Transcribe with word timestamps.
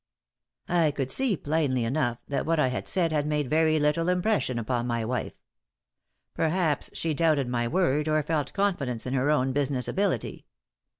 I 0.67 0.89
could 0.89 1.11
see, 1.11 1.37
plainly 1.37 1.83
enough, 1.85 2.17
that 2.27 2.43
what 2.47 2.57
I 2.57 2.69
had 2.69 2.87
said 2.87 3.11
had 3.11 3.27
made 3.27 3.47
very 3.51 3.79
little 3.79 4.09
impression 4.09 4.57
upon 4.57 4.87
my 4.87 5.05
wife. 5.05 5.33
Perhaps 6.33 6.89
she 6.95 7.13
doubted 7.13 7.47
my 7.47 7.67
word 7.67 8.07
or 8.07 8.23
felt 8.23 8.51
confidence 8.51 9.05
in 9.05 9.13
her 9.13 9.29
own 9.29 9.51
business 9.53 9.87
ability. 9.87 10.47